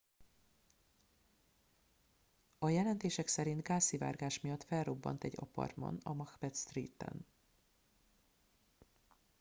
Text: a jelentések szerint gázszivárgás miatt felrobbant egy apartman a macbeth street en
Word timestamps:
a 2.59 2.69
jelentések 2.69 3.27
szerint 3.27 3.63
gázszivárgás 3.63 4.39
miatt 4.39 4.63
felrobbant 4.63 5.23
egy 5.23 5.33
apartman 5.35 5.99
a 6.03 6.13
macbeth 6.13 6.55
street 6.57 7.03
en 7.03 7.25